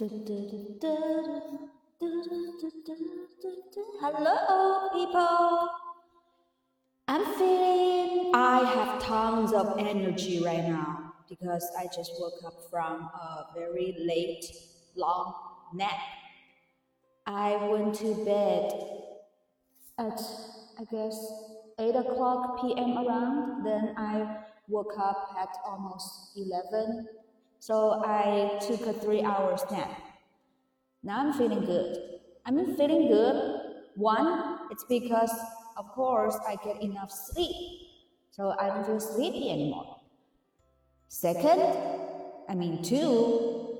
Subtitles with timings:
[0.00, 0.08] Hello,
[4.94, 5.68] people.
[7.06, 13.10] I'm feeling I have tons of energy right now because I just woke up from
[13.12, 14.46] a very late,
[14.96, 15.34] long
[15.74, 16.00] nap.
[17.26, 18.72] I went to bed
[19.98, 20.18] at,
[20.78, 21.30] I guess,
[21.78, 22.96] 8 o'clock p.m.
[23.06, 23.66] around.
[23.66, 27.06] Then I woke up at almost 11
[27.60, 30.00] so I took a three hours nap.
[31.02, 31.98] Now I'm feeling good.
[32.46, 33.60] I'm feeling good.
[33.96, 35.30] One, it's because,
[35.76, 37.54] of course, I get enough sleep.
[38.30, 39.98] So I don't feel sleepy anymore.
[41.08, 41.62] Second,
[42.48, 43.76] I mean, two,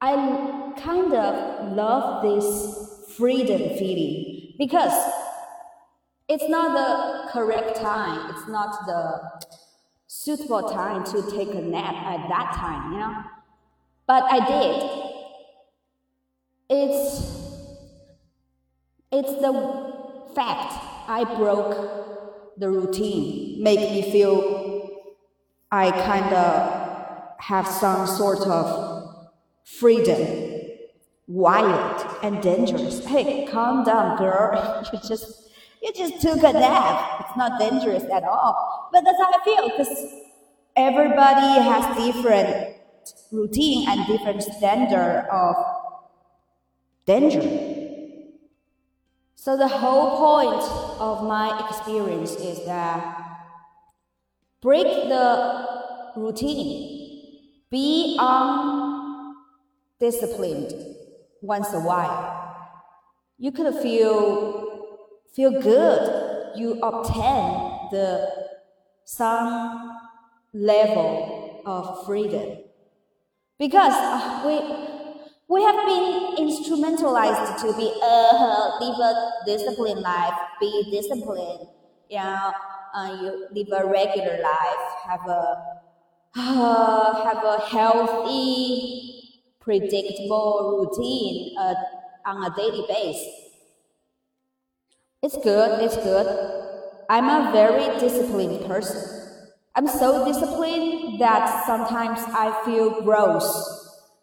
[0.00, 4.94] I kind of love this freedom feeling because
[6.28, 8.30] it's not the correct time.
[8.30, 9.20] It's not the
[10.14, 13.24] suitable time to take a nap at that time, you know.
[14.06, 14.90] But I did.
[16.70, 17.42] It's
[19.10, 20.72] it's the fact
[21.08, 25.02] I broke the routine make me feel
[25.70, 29.26] I kind of have some sort of
[29.64, 30.70] freedom,
[31.26, 33.04] wild and dangerous.
[33.04, 34.86] Hey, calm down, girl.
[34.92, 35.43] you just
[35.84, 37.20] you just took a nap.
[37.20, 38.88] It's not dangerous at all.
[38.90, 39.92] But that's how I feel because
[40.74, 42.76] everybody has different
[43.30, 45.54] routine and different standard of
[47.04, 47.42] danger.
[49.34, 50.62] So the whole point
[50.98, 53.20] of my experience is that
[54.62, 55.66] break the
[56.16, 58.16] routine, be
[60.00, 60.72] undisciplined
[61.42, 62.40] once a while.
[63.36, 64.73] You could feel
[65.34, 68.28] feel good, you obtain the
[69.04, 69.98] some
[70.52, 72.58] level of freedom.
[73.58, 74.54] Because uh, we
[75.48, 81.68] we have been instrumentalized to be uh, live a disciplined life, be disciplined,
[82.08, 82.52] you know,
[82.94, 85.80] uh, you live a regular life, have a
[86.36, 91.74] uh, have a healthy, predictable routine uh,
[92.26, 93.43] on a daily basis.
[95.24, 96.26] It's good, it's good.
[97.08, 99.00] I'm a very disciplined person.
[99.74, 103.46] I'm so disciplined that sometimes I feel gross.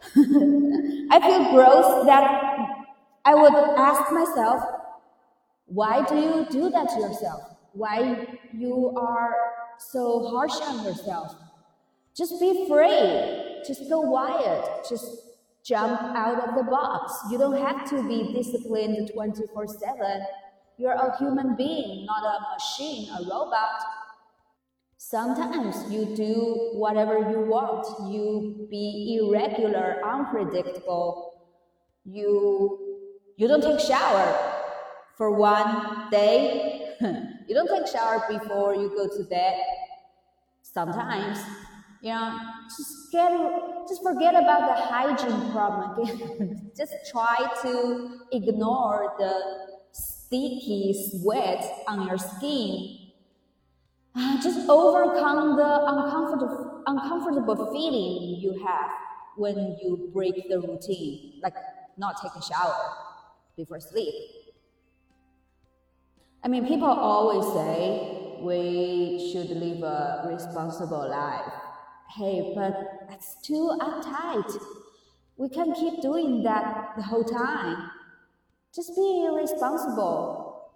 [0.16, 2.24] I feel gross that
[3.26, 4.62] I would ask myself,
[5.66, 7.42] why do you do that to yourself?
[7.74, 9.36] Why you are
[9.76, 11.36] so harsh on yourself?
[12.16, 13.60] Just be free.
[13.66, 14.64] Just go wild.
[14.88, 15.04] Just
[15.62, 17.12] jump out of the box.
[17.30, 20.22] You don't have to be disciplined 24 7
[20.78, 23.80] you're a human being, not a machine, a robot.
[24.98, 27.86] Sometimes you do whatever you want.
[28.10, 31.32] You be irregular, unpredictable.
[32.04, 33.04] You
[33.36, 34.54] you don't take shower
[35.16, 36.94] for one day.
[37.00, 39.62] you don't take shower before you go to bed.
[40.62, 41.38] Sometimes,
[42.02, 42.38] you know,
[42.76, 43.32] just get
[43.88, 46.70] just forget about the hygiene problem again.
[46.76, 49.65] just try to ignore the
[50.26, 52.98] sticky sweat on your skin.
[54.14, 58.90] Uh, just overcome the uncomfortable, uncomfortable feeling you have
[59.36, 61.54] when you break the routine, like
[61.96, 62.94] not take a shower
[63.56, 64.14] before sleep.
[66.42, 71.52] I mean, people always say we should live a responsible life.
[72.10, 74.56] Hey, but that's too uptight.
[75.36, 77.90] We can't keep doing that the whole time.
[78.76, 80.70] Just be responsible.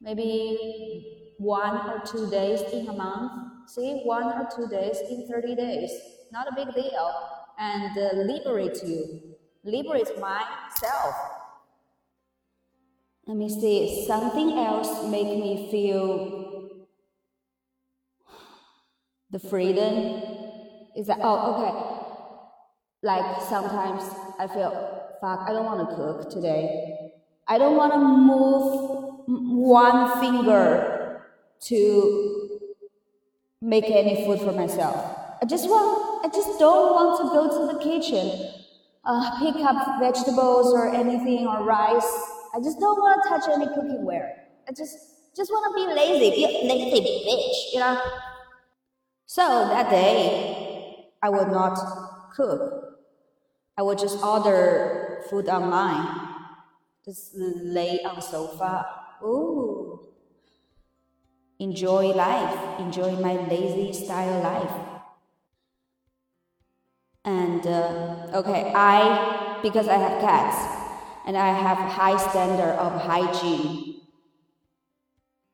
[0.00, 3.32] Maybe one or two days in a month.
[3.66, 5.90] See, one or two days in 30 days.
[6.32, 7.12] Not a big deal.
[7.58, 9.20] And uh, liberate you.
[9.62, 11.14] Liberate myself.
[13.26, 14.06] Let me see.
[14.06, 16.54] Something else make me feel
[19.34, 20.22] the freedom
[20.96, 21.72] is that oh okay
[23.02, 24.04] like sometimes
[24.38, 24.70] i feel
[25.20, 27.03] fuck i don't want to cook today
[27.46, 31.22] I don't want to move one finger
[31.60, 32.60] to
[33.60, 34.96] make any food for myself.
[35.42, 38.50] I just want, I just don't want to go to the kitchen,
[39.04, 42.12] uh, pick up vegetables or anything or rice.
[42.54, 44.30] I just don't want to touch any cookingware.
[44.68, 44.96] I just,
[45.36, 48.00] just want to be lazy, be a lazy bitch, you know.
[49.26, 51.78] So that day, I would not
[52.34, 52.98] cook.
[53.76, 56.33] I would just order food online
[57.04, 58.86] just lay on sofa.
[59.22, 60.00] Ooh.
[61.58, 62.80] Enjoy life.
[62.80, 65.04] Enjoy my lazy style life.
[67.24, 70.56] And uh, okay, I because I have cats
[71.26, 74.02] and I have high standard of hygiene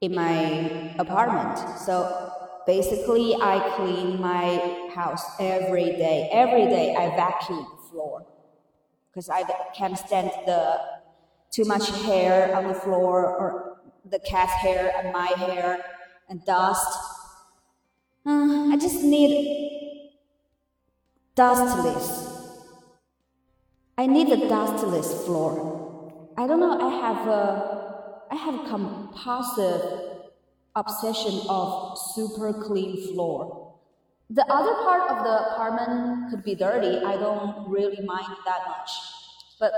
[0.00, 1.58] in my apartment.
[1.78, 2.32] So
[2.66, 6.28] basically I clean my house every day.
[6.32, 8.26] Every day I vacuum the floor
[9.10, 9.44] because I
[9.74, 10.80] can't stand the
[11.50, 15.84] too much hair on the floor or the cat's hair and my hair
[16.28, 16.86] and dust.
[18.24, 19.90] Uh, I just need
[21.34, 22.28] dustless.
[23.98, 26.32] I need a dustless floor.
[26.36, 26.78] I don't know.
[26.80, 27.80] I have a
[28.30, 29.82] I have a compulsive
[30.76, 33.74] obsession of super clean floor.
[34.30, 37.04] The other part of the apartment could be dirty.
[37.04, 38.90] I don't really mind that much.
[39.58, 39.72] But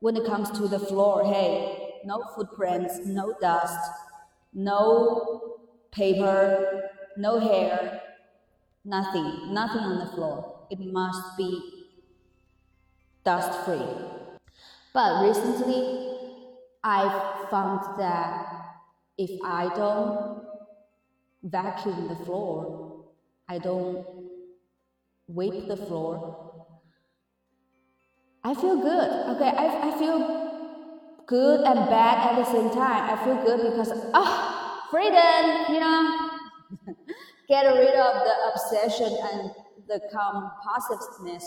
[0.00, 3.90] when it comes to the floor, hey, no footprints, no dust,
[4.52, 8.02] no paper, no hair,
[8.84, 10.66] nothing, nothing on the floor.
[10.70, 11.60] It must be
[13.24, 13.88] dust free.
[14.92, 16.16] But recently,
[16.82, 18.46] I've found that
[19.18, 20.42] if I don't
[21.42, 23.04] vacuum the floor,
[23.48, 24.06] I don't
[25.26, 26.55] wipe the floor,
[28.46, 29.10] I feel good.
[29.34, 30.18] Okay, I, I feel
[31.26, 33.10] good and bad at the same time.
[33.10, 36.30] I feel good because, oh, freedom, you know,
[37.48, 39.50] get rid of the obsession and
[39.88, 41.42] the compulsiveness.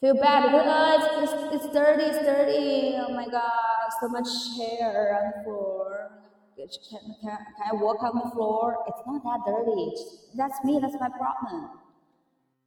[0.00, 2.96] Feel bad because, oh, it's, it's, it's dirty, it's dirty.
[2.98, 4.26] Oh my God, so much
[4.58, 6.10] hair on the floor.
[6.56, 7.38] Can, can, can
[7.70, 8.78] I walk on the floor?
[8.88, 9.92] It's not that dirty.
[10.34, 11.70] That's me, that's my problem.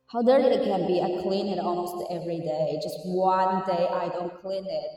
[0.08, 2.80] How dirty it can be, I clean it almost every day.
[2.82, 4.92] Just one day I don't clean it.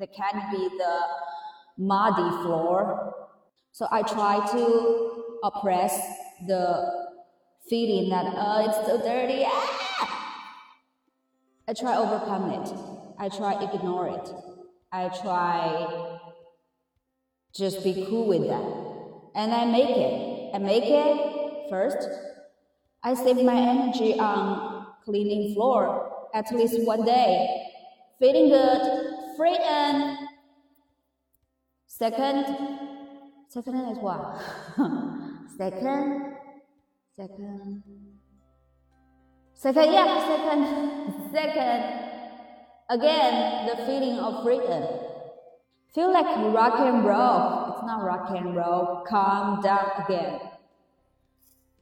[0.00, 1.00] It can be the
[1.78, 3.14] muddy floor.
[3.72, 5.98] So I try to oppress
[6.46, 7.10] the
[7.68, 9.44] feeling that, oh, it's so dirty.
[9.46, 9.72] Ah!
[11.68, 12.68] I try overcome it.
[13.18, 14.28] I try ignore it.
[14.92, 16.10] I try
[17.54, 19.40] just be cool with that.
[19.40, 20.54] And I make it.
[20.54, 22.08] I make it first.
[23.04, 27.66] I save my energy on cleaning floor at least one day.
[28.18, 30.16] Feeling good, freedom.
[31.86, 32.46] Second,
[33.48, 34.40] second is what?
[35.58, 36.36] second,
[37.16, 37.82] second,
[39.54, 42.02] second, yeah, second, second.
[42.88, 44.84] Again, the feeling of freedom.
[45.94, 47.72] Feel like rock and roll.
[47.72, 49.02] It's not rock and roll.
[49.06, 50.40] Calm down again.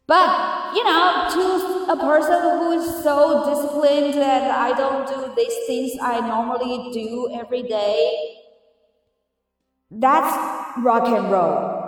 [0.06, 5.55] But, you know, to a person who is so disciplined that I don't do these
[5.67, 8.37] things I normally do every day,
[9.90, 10.37] that's
[10.82, 11.81] rock and roll.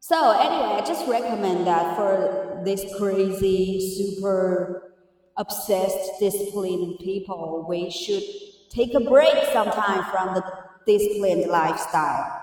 [0.00, 4.94] So, anyway, I just recommend that for this crazy, super
[5.36, 8.22] obsessed, disciplined people, we should
[8.70, 10.42] take a break sometime from the
[10.86, 12.42] disciplined lifestyle.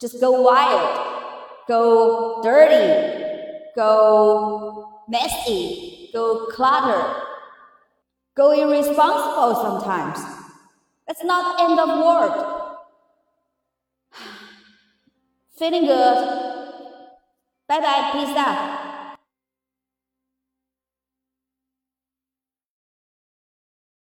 [0.00, 3.17] Just go wild, go dirty,
[3.78, 7.22] go messy, go clutter,
[8.36, 10.18] go irresponsible sometimes.
[11.06, 12.74] That's not the end of world.
[15.58, 16.18] Feeling good.
[17.68, 18.87] Bye bye, peace out.